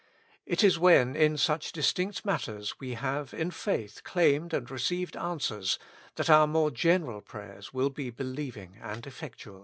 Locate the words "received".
4.71-5.15